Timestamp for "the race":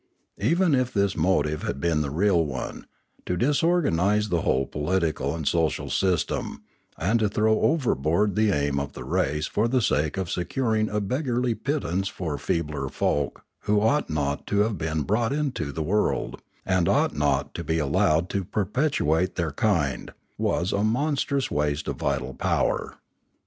8.93-9.45